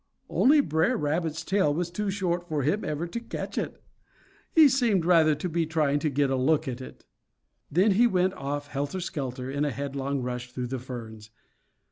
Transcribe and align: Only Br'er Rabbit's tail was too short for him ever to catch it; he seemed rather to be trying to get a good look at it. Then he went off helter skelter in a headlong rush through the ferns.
Only 0.31 0.61
Br'er 0.61 0.97
Rabbit's 0.97 1.43
tail 1.45 1.71
was 1.75 1.91
too 1.91 2.09
short 2.09 2.49
for 2.49 2.63
him 2.63 2.83
ever 2.83 3.05
to 3.05 3.19
catch 3.19 3.55
it; 3.55 3.83
he 4.51 4.67
seemed 4.67 5.05
rather 5.05 5.35
to 5.35 5.47
be 5.47 5.67
trying 5.67 5.99
to 5.99 6.09
get 6.09 6.31
a 6.31 6.33
good 6.33 6.37
look 6.43 6.67
at 6.67 6.81
it. 6.81 7.05
Then 7.69 7.91
he 7.91 8.07
went 8.07 8.33
off 8.33 8.69
helter 8.69 8.99
skelter 8.99 9.51
in 9.51 9.63
a 9.63 9.69
headlong 9.69 10.23
rush 10.23 10.51
through 10.53 10.69
the 10.69 10.79
ferns. 10.79 11.29